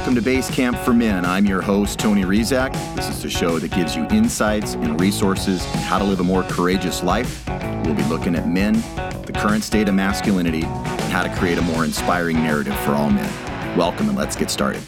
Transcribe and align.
Welcome 0.00 0.14
to 0.14 0.22
Base 0.22 0.50
Camp 0.50 0.78
for 0.78 0.94
Men. 0.94 1.26
I'm 1.26 1.44
your 1.44 1.60
host, 1.60 1.98
Tony 1.98 2.22
Rizak. 2.22 2.72
This 2.96 3.06
is 3.10 3.22
the 3.22 3.28
show 3.28 3.58
that 3.58 3.70
gives 3.70 3.94
you 3.94 4.06
insights 4.06 4.72
and 4.72 4.98
resources 4.98 5.62
on 5.66 5.82
how 5.82 5.98
to 5.98 6.04
live 6.04 6.20
a 6.20 6.24
more 6.24 6.42
courageous 6.44 7.02
life. 7.02 7.46
We'll 7.84 7.94
be 7.94 8.04
looking 8.04 8.34
at 8.34 8.48
men, 8.48 8.80
the 9.26 9.32
current 9.36 9.62
state 9.62 9.90
of 9.90 9.94
masculinity, 9.94 10.62
and 10.62 11.12
how 11.12 11.22
to 11.22 11.28
create 11.36 11.58
a 11.58 11.62
more 11.62 11.84
inspiring 11.84 12.38
narrative 12.38 12.74
for 12.80 12.92
all 12.92 13.10
men. 13.10 13.76
Welcome, 13.76 14.08
and 14.08 14.16
let's 14.16 14.36
get 14.36 14.50
started. 14.50 14.80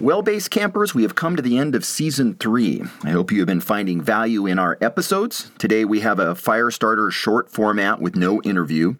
Well, 0.00 0.22
base 0.22 0.48
campers, 0.48 0.92
we 0.92 1.04
have 1.04 1.14
come 1.14 1.36
to 1.36 1.42
the 1.42 1.56
end 1.56 1.76
of 1.76 1.84
season 1.84 2.34
three. 2.34 2.82
I 3.04 3.10
hope 3.10 3.30
you 3.30 3.38
have 3.38 3.46
been 3.46 3.60
finding 3.60 4.02
value 4.02 4.44
in 4.44 4.58
our 4.58 4.76
episodes. 4.80 5.52
Today 5.58 5.84
we 5.84 6.00
have 6.00 6.18
a 6.18 6.34
fire 6.34 6.72
starter 6.72 7.12
short 7.12 7.48
format 7.48 8.00
with 8.00 8.16
no 8.16 8.42
interview. 8.42 8.96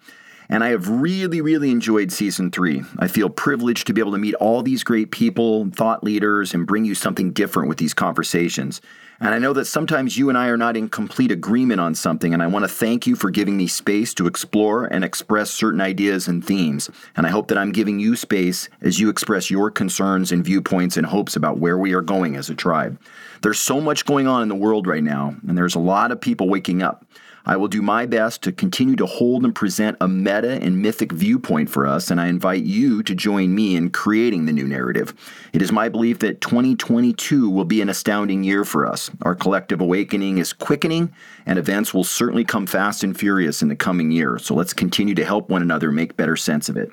And 0.50 0.64
I 0.64 0.68
have 0.68 0.88
really, 0.88 1.42
really 1.42 1.70
enjoyed 1.70 2.10
season 2.10 2.50
three. 2.50 2.82
I 2.98 3.06
feel 3.06 3.28
privileged 3.28 3.86
to 3.86 3.92
be 3.92 4.00
able 4.00 4.12
to 4.12 4.18
meet 4.18 4.34
all 4.36 4.62
these 4.62 4.82
great 4.82 5.10
people, 5.10 5.68
thought 5.70 6.02
leaders, 6.02 6.54
and 6.54 6.66
bring 6.66 6.86
you 6.86 6.94
something 6.94 7.32
different 7.32 7.68
with 7.68 7.76
these 7.76 7.92
conversations. 7.92 8.80
And 9.20 9.34
I 9.34 9.38
know 9.38 9.52
that 9.54 9.64
sometimes 9.64 10.16
you 10.16 10.28
and 10.28 10.38
I 10.38 10.46
are 10.46 10.56
not 10.56 10.76
in 10.76 10.88
complete 10.88 11.32
agreement 11.32 11.80
on 11.80 11.94
something, 11.94 12.32
and 12.32 12.42
I 12.42 12.46
want 12.46 12.62
to 12.62 12.68
thank 12.68 13.06
you 13.06 13.16
for 13.16 13.30
giving 13.30 13.56
me 13.56 13.66
space 13.66 14.14
to 14.14 14.28
explore 14.28 14.84
and 14.84 15.04
express 15.04 15.50
certain 15.50 15.80
ideas 15.80 16.28
and 16.28 16.44
themes. 16.44 16.88
And 17.16 17.26
I 17.26 17.30
hope 17.30 17.48
that 17.48 17.58
I'm 17.58 17.72
giving 17.72 17.98
you 17.98 18.14
space 18.14 18.68
as 18.80 19.00
you 19.00 19.10
express 19.10 19.50
your 19.50 19.72
concerns 19.72 20.30
and 20.30 20.44
viewpoints 20.44 20.96
and 20.96 21.04
hopes 21.04 21.34
about 21.34 21.58
where 21.58 21.76
we 21.76 21.92
are 21.94 22.00
going 22.00 22.36
as 22.36 22.48
a 22.48 22.54
tribe. 22.54 22.98
There's 23.42 23.60
so 23.60 23.80
much 23.80 24.06
going 24.06 24.28
on 24.28 24.42
in 24.42 24.48
the 24.48 24.54
world 24.54 24.86
right 24.86 25.02
now, 25.02 25.34
and 25.46 25.58
there's 25.58 25.74
a 25.74 25.80
lot 25.80 26.12
of 26.12 26.20
people 26.20 26.48
waking 26.48 26.82
up. 26.82 27.04
I 27.48 27.56
will 27.56 27.68
do 27.68 27.80
my 27.80 28.04
best 28.04 28.42
to 28.42 28.52
continue 28.52 28.94
to 28.96 29.06
hold 29.06 29.42
and 29.42 29.54
present 29.54 29.96
a 30.02 30.06
meta 30.06 30.60
and 30.62 30.82
mythic 30.82 31.12
viewpoint 31.12 31.70
for 31.70 31.86
us, 31.86 32.10
and 32.10 32.20
I 32.20 32.26
invite 32.26 32.64
you 32.64 33.02
to 33.02 33.14
join 33.14 33.54
me 33.54 33.74
in 33.74 33.88
creating 33.88 34.44
the 34.44 34.52
new 34.52 34.68
narrative. 34.68 35.14
It 35.54 35.62
is 35.62 35.72
my 35.72 35.88
belief 35.88 36.18
that 36.18 36.42
2022 36.42 37.48
will 37.48 37.64
be 37.64 37.80
an 37.80 37.88
astounding 37.88 38.44
year 38.44 38.66
for 38.66 38.86
us. 38.86 39.10
Our 39.22 39.34
collective 39.34 39.80
awakening 39.80 40.36
is 40.36 40.52
quickening, 40.52 41.10
and 41.46 41.58
events 41.58 41.94
will 41.94 42.04
certainly 42.04 42.44
come 42.44 42.66
fast 42.66 43.02
and 43.02 43.18
furious 43.18 43.62
in 43.62 43.68
the 43.68 43.76
coming 43.76 44.10
year. 44.10 44.38
So 44.38 44.54
let's 44.54 44.74
continue 44.74 45.14
to 45.14 45.24
help 45.24 45.48
one 45.48 45.62
another 45.62 45.90
make 45.90 46.18
better 46.18 46.36
sense 46.36 46.68
of 46.68 46.76
it. 46.76 46.90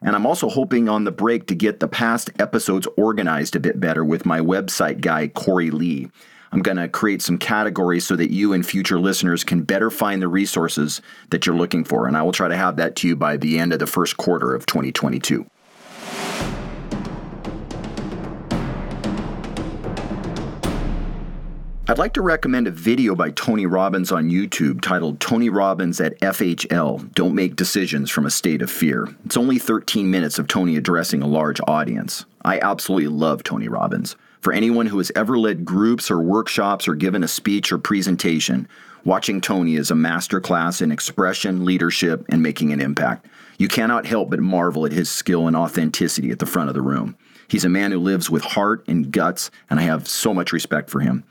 And 0.00 0.16
I'm 0.16 0.24
also 0.24 0.48
hoping 0.48 0.88
on 0.88 1.04
the 1.04 1.12
break 1.12 1.46
to 1.48 1.54
get 1.54 1.80
the 1.80 1.88
past 1.88 2.30
episodes 2.38 2.88
organized 2.96 3.56
a 3.56 3.60
bit 3.60 3.78
better 3.78 4.06
with 4.06 4.24
my 4.24 4.40
website 4.40 5.02
guy, 5.02 5.28
Corey 5.28 5.70
Lee. 5.70 6.08
I'm 6.52 6.62
going 6.62 6.76
to 6.78 6.88
create 6.88 7.22
some 7.22 7.38
categories 7.38 8.06
so 8.06 8.16
that 8.16 8.30
you 8.30 8.52
and 8.52 8.64
future 8.64 8.98
listeners 8.98 9.44
can 9.44 9.62
better 9.62 9.90
find 9.90 10.22
the 10.22 10.28
resources 10.28 11.02
that 11.30 11.46
you're 11.46 11.56
looking 11.56 11.84
for. 11.84 12.06
And 12.06 12.16
I 12.16 12.22
will 12.22 12.32
try 12.32 12.48
to 12.48 12.56
have 12.56 12.76
that 12.76 12.96
to 12.96 13.08
you 13.08 13.16
by 13.16 13.36
the 13.36 13.58
end 13.58 13.72
of 13.72 13.78
the 13.78 13.86
first 13.86 14.16
quarter 14.16 14.54
of 14.54 14.66
2022. 14.66 15.46
I'd 21.90 21.96
like 21.96 22.12
to 22.14 22.22
recommend 22.22 22.66
a 22.66 22.70
video 22.70 23.14
by 23.14 23.30
Tony 23.30 23.64
Robbins 23.64 24.12
on 24.12 24.28
YouTube 24.28 24.82
titled 24.82 25.20
Tony 25.20 25.48
Robbins 25.48 26.02
at 26.02 26.20
FHL 26.20 27.14
Don't 27.14 27.34
Make 27.34 27.56
Decisions 27.56 28.10
from 28.10 28.26
a 28.26 28.30
State 28.30 28.60
of 28.60 28.70
Fear. 28.70 29.08
It's 29.24 29.38
only 29.38 29.58
13 29.58 30.10
minutes 30.10 30.38
of 30.38 30.48
Tony 30.48 30.76
addressing 30.76 31.22
a 31.22 31.26
large 31.26 31.62
audience. 31.66 32.26
I 32.44 32.60
absolutely 32.60 33.08
love 33.08 33.42
Tony 33.42 33.68
Robbins. 33.68 34.16
For 34.40 34.52
anyone 34.52 34.86
who 34.86 34.98
has 34.98 35.10
ever 35.16 35.36
led 35.38 35.64
groups 35.64 36.10
or 36.10 36.20
workshops 36.20 36.86
or 36.86 36.94
given 36.94 37.24
a 37.24 37.28
speech 37.28 37.72
or 37.72 37.78
presentation, 37.78 38.68
watching 39.04 39.40
Tony 39.40 39.74
is 39.74 39.90
a 39.90 39.94
masterclass 39.94 40.80
in 40.80 40.92
expression, 40.92 41.64
leadership, 41.64 42.24
and 42.28 42.42
making 42.42 42.72
an 42.72 42.80
impact. 42.80 43.26
You 43.58 43.66
cannot 43.66 44.06
help 44.06 44.30
but 44.30 44.40
marvel 44.40 44.86
at 44.86 44.92
his 44.92 45.10
skill 45.10 45.48
and 45.48 45.56
authenticity 45.56 46.30
at 46.30 46.38
the 46.38 46.46
front 46.46 46.68
of 46.68 46.74
the 46.74 46.82
room. 46.82 47.16
He's 47.48 47.64
a 47.64 47.68
man 47.68 47.90
who 47.90 47.98
lives 47.98 48.30
with 48.30 48.44
heart 48.44 48.84
and 48.86 49.10
guts, 49.10 49.50
and 49.70 49.80
I 49.80 49.84
have 49.84 50.06
so 50.06 50.32
much 50.32 50.52
respect 50.52 50.90
for 50.90 51.00
him. 51.00 51.24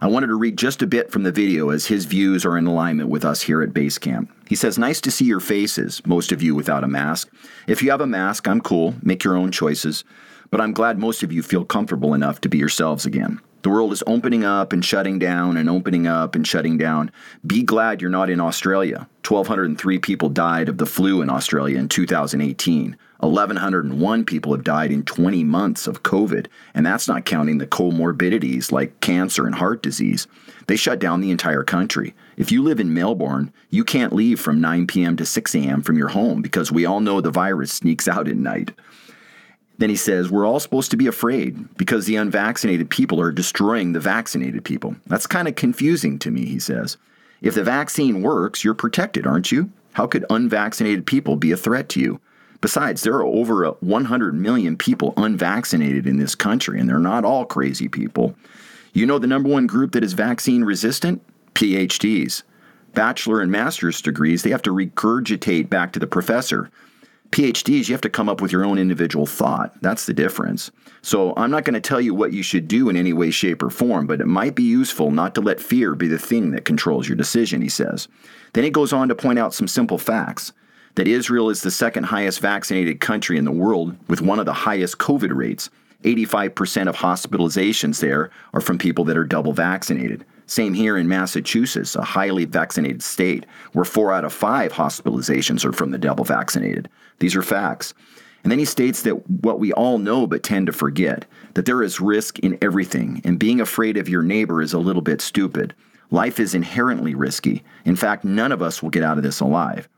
I 0.00 0.06
wanted 0.06 0.28
to 0.28 0.34
read 0.38 0.56
just 0.56 0.82
a 0.82 0.86
bit 0.86 1.10
from 1.10 1.22
the 1.22 1.32
video 1.32 1.70
as 1.70 1.86
his 1.86 2.04
views 2.04 2.44
are 2.44 2.58
in 2.58 2.66
alignment 2.66 3.08
with 3.08 3.24
us 3.24 3.42
here 3.42 3.62
at 3.62 3.72
Base 3.72 3.98
Camp. 3.98 4.30
He 4.48 4.56
says, 4.56 4.78
Nice 4.78 5.00
to 5.00 5.10
see 5.10 5.24
your 5.24 5.40
faces, 5.40 6.02
most 6.04 6.32
of 6.32 6.42
you 6.42 6.54
without 6.54 6.84
a 6.84 6.88
mask. 6.88 7.32
If 7.66 7.82
you 7.82 7.90
have 7.90 8.00
a 8.00 8.06
mask, 8.06 8.46
I'm 8.46 8.60
cool. 8.60 8.94
Make 9.02 9.24
your 9.24 9.36
own 9.36 9.50
choices 9.50 10.04
but 10.52 10.60
I'm 10.60 10.74
glad 10.74 10.98
most 10.98 11.22
of 11.22 11.32
you 11.32 11.42
feel 11.42 11.64
comfortable 11.64 12.12
enough 12.12 12.42
to 12.42 12.48
be 12.48 12.58
yourselves 12.58 13.06
again. 13.06 13.40
The 13.62 13.70
world 13.70 13.92
is 13.92 14.02
opening 14.06 14.44
up 14.44 14.74
and 14.74 14.84
shutting 14.84 15.18
down 15.18 15.56
and 15.56 15.70
opening 15.70 16.06
up 16.06 16.34
and 16.34 16.46
shutting 16.46 16.76
down. 16.76 17.10
Be 17.46 17.62
glad 17.62 18.02
you're 18.02 18.10
not 18.10 18.28
in 18.28 18.38
Australia. 18.38 19.08
1,203 19.26 19.98
people 20.00 20.28
died 20.28 20.68
of 20.68 20.76
the 20.76 20.84
flu 20.84 21.22
in 21.22 21.30
Australia 21.30 21.78
in 21.78 21.88
2018. 21.88 22.98
1,101 23.20 24.24
people 24.24 24.52
have 24.52 24.64
died 24.64 24.90
in 24.90 25.04
20 25.04 25.42
months 25.44 25.86
of 25.86 26.02
COVID, 26.02 26.48
and 26.74 26.84
that's 26.84 27.08
not 27.08 27.24
counting 27.24 27.56
the 27.56 27.66
comorbidities 27.66 28.72
like 28.72 29.00
cancer 29.00 29.46
and 29.46 29.54
heart 29.54 29.82
disease. 29.82 30.26
They 30.66 30.76
shut 30.76 30.98
down 30.98 31.22
the 31.22 31.30
entire 31.30 31.62
country. 31.62 32.14
If 32.36 32.52
you 32.52 32.62
live 32.62 32.80
in 32.80 32.92
Melbourne, 32.92 33.52
you 33.70 33.84
can't 33.84 34.12
leave 34.12 34.38
from 34.38 34.60
9 34.60 34.86
p.m. 34.86 35.16
to 35.16 35.24
6 35.24 35.54
a.m. 35.54 35.82
from 35.82 35.96
your 35.96 36.08
home 36.08 36.42
because 36.42 36.70
we 36.70 36.84
all 36.84 37.00
know 37.00 37.22
the 37.22 37.30
virus 37.30 37.72
sneaks 37.72 38.06
out 38.06 38.28
at 38.28 38.36
night. 38.36 38.72
Then 39.82 39.90
he 39.90 39.96
says, 39.96 40.30
We're 40.30 40.46
all 40.46 40.60
supposed 40.60 40.92
to 40.92 40.96
be 40.96 41.08
afraid 41.08 41.76
because 41.76 42.06
the 42.06 42.14
unvaccinated 42.14 42.88
people 42.88 43.20
are 43.20 43.32
destroying 43.32 43.90
the 43.90 43.98
vaccinated 43.98 44.64
people. 44.64 44.94
That's 45.08 45.26
kind 45.26 45.48
of 45.48 45.56
confusing 45.56 46.20
to 46.20 46.30
me, 46.30 46.46
he 46.46 46.60
says. 46.60 46.98
If 47.40 47.56
the 47.56 47.64
vaccine 47.64 48.22
works, 48.22 48.62
you're 48.62 48.74
protected, 48.74 49.26
aren't 49.26 49.50
you? 49.50 49.72
How 49.94 50.06
could 50.06 50.24
unvaccinated 50.30 51.04
people 51.04 51.34
be 51.34 51.50
a 51.50 51.56
threat 51.56 51.88
to 51.88 52.00
you? 52.00 52.20
Besides, 52.60 53.02
there 53.02 53.14
are 53.14 53.24
over 53.24 53.72
100 53.80 54.34
million 54.34 54.76
people 54.76 55.14
unvaccinated 55.16 56.06
in 56.06 56.16
this 56.16 56.36
country, 56.36 56.78
and 56.78 56.88
they're 56.88 57.00
not 57.00 57.24
all 57.24 57.44
crazy 57.44 57.88
people. 57.88 58.36
You 58.92 59.04
know 59.04 59.18
the 59.18 59.26
number 59.26 59.48
one 59.48 59.66
group 59.66 59.90
that 59.92 60.04
is 60.04 60.12
vaccine 60.12 60.62
resistant? 60.62 61.22
PhDs. 61.54 62.44
Bachelor 62.94 63.40
and 63.40 63.50
master's 63.50 64.00
degrees, 64.00 64.44
they 64.44 64.50
have 64.50 64.62
to 64.62 64.70
regurgitate 64.70 65.68
back 65.68 65.90
to 65.94 65.98
the 65.98 66.06
professor 66.06 66.70
PhDs, 67.32 67.88
you 67.88 67.94
have 67.94 68.02
to 68.02 68.10
come 68.10 68.28
up 68.28 68.42
with 68.42 68.52
your 68.52 68.64
own 68.64 68.78
individual 68.78 69.24
thought. 69.24 69.74
That's 69.80 70.04
the 70.04 70.12
difference. 70.12 70.70
So 71.00 71.32
I'm 71.36 71.50
not 71.50 71.64
going 71.64 71.74
to 71.74 71.80
tell 71.80 72.00
you 72.00 72.14
what 72.14 72.34
you 72.34 72.42
should 72.42 72.68
do 72.68 72.90
in 72.90 72.96
any 72.96 73.14
way, 73.14 73.30
shape, 73.30 73.62
or 73.62 73.70
form, 73.70 74.06
but 74.06 74.20
it 74.20 74.26
might 74.26 74.54
be 74.54 74.62
useful 74.62 75.10
not 75.10 75.34
to 75.34 75.40
let 75.40 75.58
fear 75.58 75.94
be 75.94 76.08
the 76.08 76.18
thing 76.18 76.50
that 76.50 76.66
controls 76.66 77.08
your 77.08 77.16
decision, 77.16 77.62
he 77.62 77.70
says. 77.70 78.06
Then 78.52 78.64
he 78.64 78.70
goes 78.70 78.92
on 78.92 79.08
to 79.08 79.14
point 79.14 79.38
out 79.38 79.54
some 79.54 79.66
simple 79.66 79.96
facts 79.96 80.52
that 80.94 81.08
Israel 81.08 81.48
is 81.48 81.62
the 81.62 81.70
second 81.70 82.04
highest 82.04 82.40
vaccinated 82.40 83.00
country 83.00 83.38
in 83.38 83.46
the 83.46 83.50
world 83.50 83.96
with 84.08 84.20
one 84.20 84.38
of 84.38 84.46
the 84.46 84.52
highest 84.52 84.98
COVID 84.98 85.34
rates. 85.34 85.70
85% 86.04 86.88
of 86.88 86.96
hospitalizations 86.96 88.00
there 88.00 88.30
are 88.52 88.60
from 88.60 88.76
people 88.76 89.04
that 89.04 89.16
are 89.16 89.24
double 89.24 89.52
vaccinated. 89.52 90.26
Same 90.46 90.74
here 90.74 90.96
in 90.96 91.08
Massachusetts, 91.08 91.96
a 91.96 92.02
highly 92.02 92.44
vaccinated 92.44 93.02
state, 93.02 93.46
where 93.72 93.84
four 93.84 94.12
out 94.12 94.24
of 94.24 94.32
five 94.32 94.72
hospitalizations 94.72 95.64
are 95.64 95.72
from 95.72 95.90
the 95.90 95.98
double 95.98 96.24
vaccinated. 96.24 96.88
These 97.20 97.36
are 97.36 97.42
facts. 97.42 97.94
And 98.42 98.50
then 98.50 98.58
he 98.58 98.64
states 98.64 99.02
that 99.02 99.28
what 99.28 99.60
we 99.60 99.72
all 99.72 99.98
know 99.98 100.26
but 100.26 100.42
tend 100.42 100.66
to 100.66 100.72
forget 100.72 101.26
that 101.54 101.64
there 101.64 101.82
is 101.82 102.00
risk 102.00 102.38
in 102.40 102.58
everything, 102.60 103.20
and 103.24 103.38
being 103.38 103.60
afraid 103.60 103.96
of 103.96 104.08
your 104.08 104.22
neighbor 104.22 104.60
is 104.60 104.72
a 104.72 104.78
little 104.78 105.02
bit 105.02 105.20
stupid. 105.20 105.74
Life 106.10 106.40
is 106.40 106.54
inherently 106.54 107.14
risky. 107.14 107.62
In 107.84 107.96
fact, 107.96 108.24
none 108.24 108.52
of 108.52 108.60
us 108.60 108.82
will 108.82 108.90
get 108.90 109.04
out 109.04 109.16
of 109.16 109.22
this 109.22 109.40
alive. 109.40 109.88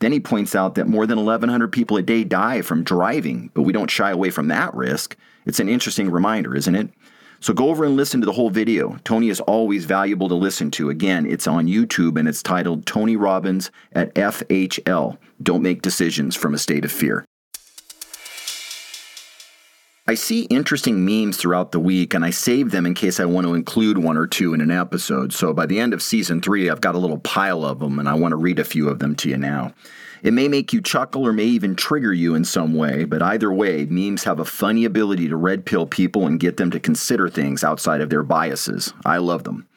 Then 0.00 0.12
he 0.12 0.20
points 0.20 0.54
out 0.54 0.74
that 0.76 0.88
more 0.88 1.06
than 1.06 1.18
1,100 1.18 1.70
people 1.70 1.98
a 1.98 2.02
day 2.02 2.24
die 2.24 2.62
from 2.62 2.82
driving, 2.82 3.50
but 3.52 3.62
we 3.62 3.72
don't 3.72 3.90
shy 3.90 4.10
away 4.10 4.30
from 4.30 4.48
that 4.48 4.74
risk. 4.74 5.14
It's 5.44 5.60
an 5.60 5.68
interesting 5.68 6.10
reminder, 6.10 6.56
isn't 6.56 6.74
it? 6.74 6.88
So 7.40 7.54
go 7.54 7.70
over 7.70 7.84
and 7.84 7.96
listen 7.96 8.20
to 8.20 8.26
the 8.26 8.32
whole 8.32 8.50
video. 8.50 8.98
Tony 9.02 9.30
is 9.30 9.40
always 9.40 9.86
valuable 9.86 10.28
to 10.28 10.34
listen 10.34 10.70
to. 10.72 10.90
Again, 10.90 11.24
it's 11.24 11.46
on 11.46 11.66
YouTube 11.66 12.18
and 12.18 12.28
it's 12.28 12.42
titled 12.42 12.84
Tony 12.84 13.16
Robbins 13.16 13.70
at 13.92 14.14
FHL. 14.14 15.16
Don't 15.42 15.62
make 15.62 15.80
decisions 15.80 16.36
from 16.36 16.52
a 16.52 16.58
state 16.58 16.84
of 16.84 16.92
fear. 16.92 17.24
I 20.10 20.14
see 20.14 20.40
interesting 20.46 21.04
memes 21.04 21.36
throughout 21.36 21.70
the 21.70 21.78
week 21.78 22.14
and 22.14 22.24
I 22.24 22.30
save 22.30 22.72
them 22.72 22.84
in 22.84 22.94
case 22.94 23.20
I 23.20 23.26
want 23.26 23.46
to 23.46 23.54
include 23.54 23.96
one 23.96 24.16
or 24.16 24.26
two 24.26 24.52
in 24.54 24.60
an 24.60 24.72
episode. 24.72 25.32
So 25.32 25.52
by 25.52 25.66
the 25.66 25.78
end 25.78 25.94
of 25.94 26.02
season 26.02 26.40
three, 26.40 26.68
I've 26.68 26.80
got 26.80 26.96
a 26.96 26.98
little 26.98 27.20
pile 27.20 27.64
of 27.64 27.78
them 27.78 28.00
and 28.00 28.08
I 28.08 28.14
want 28.14 28.32
to 28.32 28.36
read 28.36 28.58
a 28.58 28.64
few 28.64 28.88
of 28.88 28.98
them 28.98 29.14
to 29.14 29.28
you 29.28 29.36
now. 29.36 29.72
It 30.24 30.32
may 30.32 30.48
make 30.48 30.72
you 30.72 30.80
chuckle 30.80 31.24
or 31.24 31.32
may 31.32 31.44
even 31.44 31.76
trigger 31.76 32.12
you 32.12 32.34
in 32.34 32.44
some 32.44 32.74
way, 32.74 33.04
but 33.04 33.22
either 33.22 33.52
way, 33.52 33.86
memes 33.86 34.24
have 34.24 34.40
a 34.40 34.44
funny 34.44 34.84
ability 34.84 35.28
to 35.28 35.36
red 35.36 35.64
pill 35.64 35.86
people 35.86 36.26
and 36.26 36.40
get 36.40 36.56
them 36.56 36.72
to 36.72 36.80
consider 36.80 37.28
things 37.28 37.62
outside 37.62 38.00
of 38.00 38.10
their 38.10 38.24
biases. 38.24 38.92
I 39.06 39.18
love 39.18 39.44
them. 39.44 39.68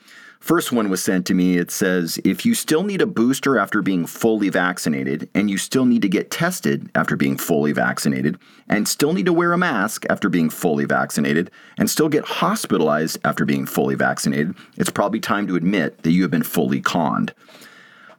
First 0.44 0.74
one 0.74 0.90
was 0.90 1.02
sent 1.02 1.26
to 1.28 1.34
me. 1.34 1.58
It 1.58 1.72
says, 1.72 2.20
if 2.26 2.46
you 2.46 2.54
still 2.54 2.84
need 2.84 3.02
a 3.02 3.06
booster 3.06 3.58
after 3.58 3.82
being 3.82 4.06
fully 4.06 4.50
vaccinated, 4.50 5.30
and 5.34 5.50
you 5.50 5.58
still 5.58 5.86
need 5.86 6.02
to 6.02 6.10
get 6.10 6.32
tested 6.32 6.92
after 6.96 7.16
being 7.16 7.38
fully 7.38 7.72
vaccinated, 7.72 8.38
and 8.68 8.86
still 8.86 9.14
need 9.14 9.26
to 9.28 9.32
wear 9.32 9.54
a 9.54 9.58
mask 9.58 10.06
after 10.10 10.28
being 10.28 10.50
fully 10.50 10.84
vaccinated, 10.84 11.50
and 11.78 11.90
still 11.90 12.10
get 12.10 12.26
hospitalized 12.26 13.20
after 13.24 13.46
being 13.46 13.66
fully 13.66 13.96
vaccinated, 13.96 14.54
it's 14.76 14.90
probably 14.90 15.22
time 15.22 15.48
to 15.48 15.56
admit 15.56 16.04
that 16.04 16.12
you 16.12 16.24
have 16.24 16.32
been 16.32 16.44
fully 16.44 16.82
conned. 16.82 17.34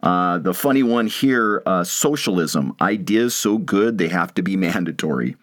Uh, 0.02 0.38
the 0.38 0.54
funny 0.54 0.82
one 0.82 1.08
here 1.08 1.62
uh, 1.66 1.84
socialism. 1.84 2.74
Ideas 2.80 3.34
so 3.34 3.58
good 3.58 3.98
they 3.98 4.08
have 4.08 4.32
to 4.32 4.42
be 4.42 4.56
mandatory. 4.66 5.36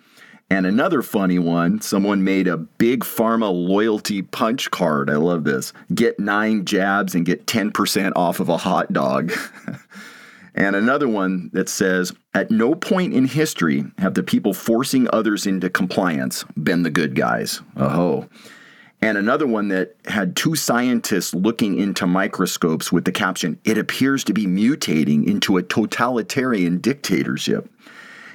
And 0.51 0.65
another 0.65 1.01
funny 1.01 1.39
one 1.39 1.79
someone 1.79 2.25
made 2.25 2.45
a 2.45 2.57
big 2.57 3.05
pharma 3.05 3.49
loyalty 3.49 4.21
punch 4.21 4.69
card. 4.69 5.09
I 5.09 5.15
love 5.15 5.45
this. 5.45 5.71
Get 5.95 6.19
nine 6.19 6.65
jabs 6.65 7.15
and 7.15 7.25
get 7.25 7.47
10% 7.47 8.11
off 8.17 8.41
of 8.41 8.49
a 8.49 8.57
hot 8.57 8.91
dog. 8.91 9.31
and 10.55 10.75
another 10.75 11.07
one 11.07 11.51
that 11.53 11.69
says 11.69 12.11
At 12.33 12.51
no 12.51 12.75
point 12.75 13.13
in 13.13 13.23
history 13.23 13.85
have 13.97 14.13
the 14.13 14.23
people 14.23 14.53
forcing 14.53 15.07
others 15.13 15.47
into 15.47 15.69
compliance 15.69 16.43
been 16.61 16.83
the 16.83 16.89
good 16.89 17.15
guys. 17.15 17.61
Oh. 17.77 18.27
And 19.01 19.17
another 19.17 19.47
one 19.47 19.69
that 19.69 19.95
had 20.03 20.35
two 20.35 20.57
scientists 20.57 21.33
looking 21.33 21.79
into 21.79 22.05
microscopes 22.05 22.91
with 22.91 23.05
the 23.05 23.13
caption, 23.13 23.57
It 23.63 23.77
appears 23.77 24.25
to 24.25 24.33
be 24.33 24.47
mutating 24.47 25.25
into 25.25 25.55
a 25.55 25.63
totalitarian 25.63 26.79
dictatorship. 26.79 27.69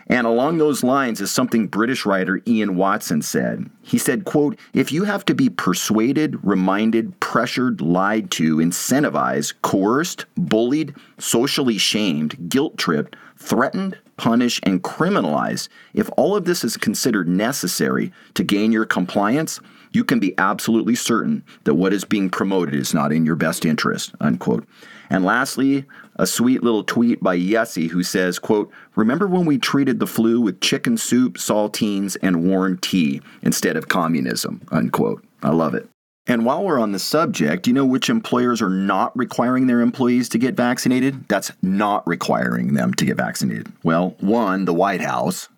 And 0.09 0.27
along 0.27 0.59
those 0.59 0.85
lines 0.85 1.21
is 1.21 1.33
something 1.33 1.67
British 1.67 2.07
writer 2.07 2.41
Ian 2.47 2.77
Watson 2.77 3.23
said. 3.23 3.69
He 3.83 3.99
said, 3.99 4.25
quote, 4.25 4.59
if 4.73 4.93
you 4.93 5.05
have 5.05 5.25
to 5.25 5.35
be 5.35 5.49
persuaded, 5.49 6.39
reminded, 6.45 7.19
pressured, 7.19 7.81
lied 7.81 8.31
to, 8.33 8.57
incentivized, 8.57 9.55
coerced, 9.63 10.27
bullied, 10.37 10.95
socially 11.19 11.79
shamed, 11.79 12.49
guilt 12.49 12.77
tripped, 12.77 13.17
threatened, 13.37 13.99
punished, 14.17 14.61
and 14.65 14.83
criminalized, 14.83 15.69
if 15.95 16.11
all 16.17 16.37
of 16.37 16.45
this 16.45 16.65
is 16.65 16.77
considered 16.77 17.29
necessary 17.29 18.13
to 18.35 18.43
gain 18.43 18.73
your 18.73 18.87
compliance, 18.87 19.61
you 19.93 20.05
can 20.05 20.19
be 20.19 20.35
absolutely 20.39 20.95
certain 20.95 21.45
that 21.65 21.75
what 21.75 21.93
is 21.93 22.05
being 22.05 22.29
promoted 22.29 22.75
is 22.75 22.93
not 22.93 23.13
in 23.13 23.25
your 23.25 23.37
best 23.37 23.65
interest, 23.65 24.15
unquote. 24.21 24.67
And 25.09 25.25
lastly, 25.25 25.85
a 26.17 26.27
sweet 26.27 26.63
little 26.63 26.85
tweet 26.85 27.23
by 27.23 27.39
Yessie 27.39 27.91
who 27.91 28.03
says, 28.03 28.39
quote, 28.39 28.71
Remember 28.95 29.27
when 29.27 29.47
we 29.47 29.59
treated 29.59 30.01
the 30.01 30.07
flu 30.07 30.41
with 30.41 30.61
chicken 30.61 30.97
soup, 30.97 31.39
saltines, 31.39 32.17
and 32.23 32.45
warm 32.45 32.79
tea 32.79 33.21
instead 33.43 33.77
of 33.77 33.89
communism, 33.89 34.61
unquote. 34.71 35.25
I 35.43 35.51
love 35.51 35.75
it. 35.75 35.89
And 36.29 36.45
while 36.45 36.65
we're 36.65 36.81
on 36.81 36.91
the 36.91 36.99
subject, 36.99 37.69
you 37.69 37.73
know 37.73 37.87
which 37.87 38.11
employers 38.11 38.61
are 38.61 38.71
not 38.71 39.17
requiring 39.17 39.69
their 39.69 39.81
employees 39.81 40.29
to 40.31 40.39
get 40.39 40.57
vaccinated? 40.57 41.29
That's 41.29 41.53
not 41.63 42.07
requiring 42.07 42.75
them 42.75 42.95
to 42.95 43.05
get 43.05 43.17
vaccinated. 43.17 43.73
Well, 43.85 44.17
one, 44.19 44.65
the 44.65 44.75
White 44.75 45.01
House, 45.01 45.49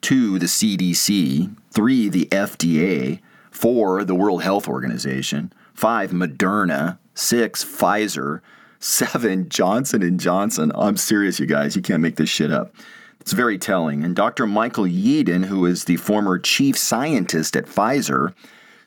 two, 0.00 0.38
the 0.38 0.46
CDC, 0.46 1.54
three, 1.70 2.08
the 2.08 2.26
FDA, 2.26 3.20
four, 3.50 4.04
the 4.04 4.14
World 4.14 4.42
Health 4.42 4.68
Organization, 4.68 5.52
five, 5.74 6.12
Moderna, 6.12 6.98
six, 7.14 7.62
Pfizer, 7.62 8.40
seven, 8.78 9.48
Johnson 9.50 10.02
and 10.02 10.18
Johnson. 10.18 10.72
I'm 10.74 10.96
serious, 10.96 11.38
you 11.38 11.46
guys. 11.46 11.76
You 11.76 11.82
can't 11.82 12.02
make 12.02 12.16
this 12.16 12.30
shit 12.30 12.50
up. 12.50 12.74
It's 13.20 13.32
very 13.32 13.58
telling. 13.58 14.02
And 14.02 14.16
Dr. 14.16 14.46
Michael 14.46 14.84
Yeadon, 14.84 15.44
who 15.44 15.66
is 15.66 15.84
the 15.84 15.96
former 15.96 16.38
chief 16.38 16.78
scientist 16.78 17.56
at 17.56 17.66
Pfizer, 17.66 18.32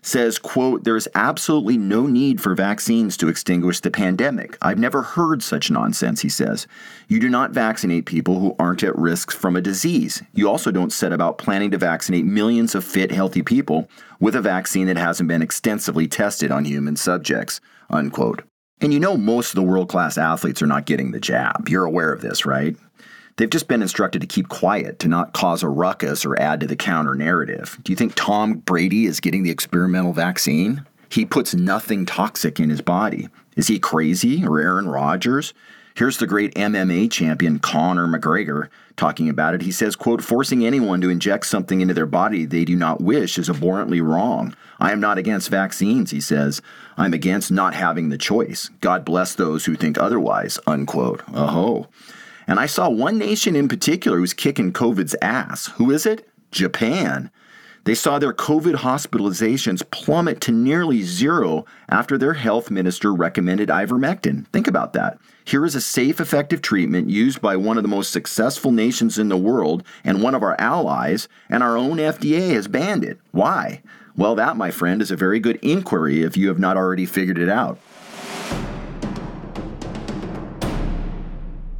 says, 0.01 0.39
quote, 0.39 0.83
there's 0.83 1.07
absolutely 1.15 1.77
no 1.77 2.05
need 2.05 2.41
for 2.41 2.55
vaccines 2.55 3.17
to 3.17 3.27
extinguish 3.27 3.79
the 3.79 3.91
pandemic. 3.91 4.57
I've 4.61 4.79
never 4.79 5.01
heard 5.01 5.43
such 5.43 5.69
nonsense, 5.69 6.21
he 6.21 6.29
says. 6.29 6.67
You 7.07 7.19
do 7.19 7.29
not 7.29 7.51
vaccinate 7.51 8.05
people 8.05 8.39
who 8.39 8.55
aren't 8.57 8.83
at 8.83 8.97
risk 8.97 9.31
from 9.31 9.55
a 9.55 9.61
disease. 9.61 10.23
You 10.33 10.49
also 10.49 10.71
don't 10.71 10.93
set 10.93 11.11
about 11.11 11.37
planning 11.37 11.71
to 11.71 11.77
vaccinate 11.77 12.25
millions 12.25 12.75
of 12.75 12.83
fit, 12.83 13.11
healthy 13.11 13.41
people 13.41 13.89
with 14.19 14.35
a 14.35 14.41
vaccine 14.41 14.87
that 14.87 14.97
hasn't 14.97 15.27
been 15.27 15.41
extensively 15.41 16.07
tested 16.07 16.51
on 16.51 16.65
human 16.65 16.95
subjects, 16.95 17.59
unquote. 17.89 18.43
And 18.81 18.93
you 18.93 18.99
know 18.99 19.17
most 19.17 19.49
of 19.49 19.55
the 19.55 19.63
world-class 19.63 20.17
athletes 20.17 20.61
are 20.61 20.67
not 20.67 20.85
getting 20.85 21.11
the 21.11 21.19
jab. 21.19 21.67
You're 21.67 21.85
aware 21.85 22.13
of 22.13 22.21
this, 22.21 22.45
right? 22.45 22.77
They've 23.39 23.50
just 23.50 23.69
been 23.69 23.81
instructed 23.81 24.19
to 24.19 24.27
keep 24.27 24.50
quiet, 24.50 25.00
to 25.00 25.07
not 25.07 25.31
cause 25.31 25.63
a 25.63 25.69
ruckus 25.69 26.25
or 26.25 26.38
add 26.38 26.59
to 26.59 26.68
the 26.68 26.75
counter 26.75 27.15
narrative. 27.15 27.80
Do 27.83 27.94
you 27.94 27.95
think 27.95 28.13
Tom 28.15 28.56
Brady 28.56 29.06
is 29.06 29.21
getting 29.21 29.44
the 29.44 29.50
experimental 29.50 30.12
vaccine? 30.12 30.86
He 31.07 31.24
puts 31.24 31.53
nothing 31.53 32.06
toxic 32.06 32.59
in 32.59 32.69
his 32.69 32.81
body. 32.81 33.30
Is 33.56 33.68
he 33.68 33.80
crazy 33.80 34.45
or 34.45 34.59
Aaron 34.59 34.89
Rodgers? 34.89 35.53
Here's 35.95 36.18
the 36.18 36.27
great 36.27 36.53
MMA 36.56 37.09
champion 37.09 37.59
Conor 37.59 38.07
McGregor 38.07 38.68
talking 38.97 39.30
about 39.30 39.53
it. 39.53 39.62
He 39.62 39.71
says, 39.71 39.95
quote, 39.95 40.21
forcing 40.21 40.65
anyone 40.65 41.00
to 41.00 41.09
inject 41.09 41.45
something 41.45 41.80
into 41.80 41.94
their 41.94 42.06
body 42.06 42.44
they 42.44 42.65
do 42.65 42.75
not 42.75 43.00
wish 43.00 43.38
is 43.38 43.47
abhorrently 43.47 44.01
wrong. 44.01 44.53
I 44.81 44.92
am 44.92 45.00
not 45.00 45.18
against 45.18 45.47
vaccines, 45.47 46.12
he 46.12 46.19
says. 46.19 46.62
I'm 46.97 47.13
against 47.13 47.53
not 47.53 47.74
having 47.74 48.09
the 48.09 48.18
choice. 48.18 48.69
God 48.81 49.06
bless 49.06 49.33
those 49.33 49.63
who 49.63 49.75
think 49.75 49.97
otherwise, 49.97 50.59
unquote. 50.68 51.24
Oh. 51.33 51.88
And 52.49 52.59
I 52.59 52.65
saw 52.65 52.89
one 52.89 53.19
nation 53.19 53.55
in 53.55 53.67
particular 53.67 54.17
who's 54.17 54.33
kicking 54.33 54.73
COVID's 54.73 55.15
ass. 55.21 55.67
Who 55.75 55.91
is 55.91 56.07
it? 56.07 56.27
Japan. 56.49 57.29
They 57.83 57.93
saw 57.93 58.17
their 58.17 58.33
COVID 58.33 58.77
hospitalizations 58.77 59.87
plummet 59.91 60.41
to 60.41 60.51
nearly 60.51 61.03
zero 61.03 61.65
after 61.89 62.17
their 62.17 62.33
health 62.33 62.71
minister 62.71 63.13
recommended 63.13 63.69
ivermectin. 63.69 64.47
Think 64.47 64.65
about 64.65 64.93
that. 64.93 65.19
Here 65.45 65.63
is 65.63 65.75
a 65.75 65.81
safe, 65.81 66.19
effective 66.19 66.63
treatment 66.63 67.11
used 67.11 67.39
by 67.39 67.55
one 67.55 67.77
of 67.77 67.83
the 67.83 67.87
most 67.87 68.11
successful 68.11 68.71
nations 68.71 69.19
in 69.19 69.29
the 69.29 69.37
world 69.37 69.83
and 70.03 70.23
one 70.23 70.33
of 70.33 70.41
our 70.41 70.59
allies, 70.59 71.27
and 71.51 71.61
our 71.61 71.77
own 71.77 71.97
FDA 71.97 72.53
has 72.53 72.67
banned 72.67 73.03
it. 73.03 73.19
Why? 73.29 73.83
Well, 74.17 74.33
that, 74.33 74.57
my 74.57 74.71
friend, 74.71 75.03
is 75.03 75.11
a 75.11 75.15
very 75.15 75.39
good 75.39 75.59
inquiry 75.61 76.23
if 76.23 76.35
you 76.35 76.47
have 76.47 76.59
not 76.59 76.77
already 76.77 77.05
figured 77.05 77.37
it 77.37 77.47
out. 77.47 77.77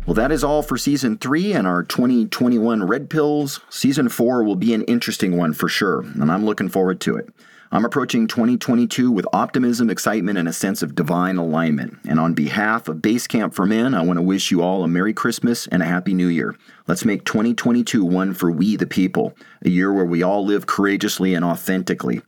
Well, 0.10 0.16
that 0.16 0.32
is 0.32 0.44
all 0.44 0.64
for 0.64 0.76
season 0.76 1.20
three 1.20 1.54
and 1.54 1.68
our 1.68 1.84
2021 1.84 2.82
Red 2.82 3.12
Pills. 3.12 3.60
Season 3.70 4.10
four 4.10 4.44
will 4.44 4.56
be 4.56 4.74
an 4.74 4.82
interesting 4.86 5.38
one 5.38 5.54
for 5.54 5.70
sure, 5.70 6.00
and 6.02 6.32
I'm 6.32 6.46
looking 6.46 6.68
forward 6.68 7.00
to 7.02 7.16
it. 7.16 7.30
I'm 7.72 7.86
approaching 7.86 8.26
2022 8.26 9.12
with 9.12 9.28
optimism, 9.32 9.92
excitement, 9.92 10.40
and 10.40 10.48
a 10.48 10.52
sense 10.52 10.82
of 10.82 10.96
divine 10.96 11.38
alignment. 11.38 12.00
And 12.08 12.20
on 12.20 12.34
behalf 12.34 12.88
of 12.88 12.98
Basecamp 12.98 13.54
for 13.54 13.68
Men, 13.68 13.94
I 13.94 14.02
want 14.02 14.18
to 14.18 14.24
wish 14.24 14.50
you 14.50 14.64
all 14.64 14.84
a 14.84 14.88
Merry 14.88 15.14
Christmas 15.14 15.68
and 15.68 15.84
a 15.84 15.86
Happy 15.86 16.16
New 16.16 16.26
Year. 16.26 16.56
Let's 16.88 17.06
make 17.06 17.24
2022 17.26 18.04
one 18.04 18.34
for 18.34 18.50
we 18.50 18.78
the 18.78 18.88
people, 18.88 19.36
a 19.62 19.70
year 19.70 19.94
where 19.94 20.06
we 20.06 20.24
all 20.24 20.44
live 20.44 20.66
courageously 20.66 21.36
and 21.36 21.46
authentically. 21.46 22.24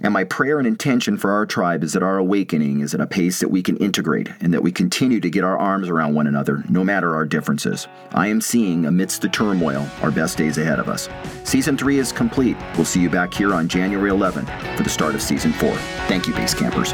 And 0.00 0.12
my 0.12 0.24
prayer 0.24 0.58
and 0.58 0.66
intention 0.66 1.16
for 1.16 1.30
our 1.30 1.46
tribe 1.46 1.82
is 1.82 1.92
that 1.94 2.02
our 2.02 2.18
awakening 2.18 2.80
is 2.80 2.94
at 2.94 3.00
a 3.00 3.06
pace 3.06 3.40
that 3.40 3.50
we 3.50 3.62
can 3.62 3.76
integrate 3.78 4.28
and 4.40 4.52
that 4.52 4.62
we 4.62 4.70
continue 4.70 5.20
to 5.20 5.30
get 5.30 5.44
our 5.44 5.56
arms 5.56 5.88
around 5.88 6.14
one 6.14 6.26
another, 6.26 6.62
no 6.68 6.84
matter 6.84 7.14
our 7.14 7.24
differences. 7.24 7.88
I 8.12 8.28
am 8.28 8.40
seeing, 8.40 8.86
amidst 8.86 9.22
the 9.22 9.28
turmoil, 9.28 9.86
our 10.02 10.10
best 10.10 10.36
days 10.36 10.58
ahead 10.58 10.78
of 10.78 10.88
us. 10.88 11.08
Season 11.44 11.78
3 11.78 11.98
is 11.98 12.12
complete. 12.12 12.56
We'll 12.76 12.84
see 12.84 13.00
you 13.00 13.10
back 13.10 13.32
here 13.32 13.54
on 13.54 13.68
January 13.68 14.10
11th 14.10 14.76
for 14.76 14.82
the 14.82 14.90
start 14.90 15.14
of 15.14 15.22
Season 15.22 15.52
4. 15.52 15.74
Thank 16.08 16.26
you, 16.26 16.34
Base 16.34 16.54
Campers. 16.54 16.92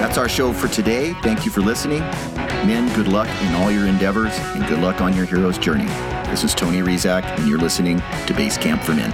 That's 0.00 0.18
our 0.18 0.28
show 0.28 0.52
for 0.52 0.68
today. 0.68 1.12
Thank 1.22 1.44
you 1.44 1.50
for 1.50 1.60
listening. 1.60 2.00
Men, 2.66 2.94
good 2.94 3.08
luck 3.08 3.28
in 3.42 3.54
all 3.54 3.70
your 3.70 3.86
endeavors 3.86 4.32
and 4.38 4.66
good 4.68 4.80
luck 4.80 5.00
on 5.00 5.14
your 5.14 5.26
hero's 5.26 5.58
journey. 5.58 5.86
This 6.30 6.44
is 6.44 6.54
Tony 6.54 6.78
Rizak, 6.78 7.22
and 7.38 7.46
you're 7.46 7.58
listening 7.58 8.02
to 8.26 8.34
Base 8.34 8.58
Camp 8.58 8.82
for 8.82 8.94
Men. 8.94 9.12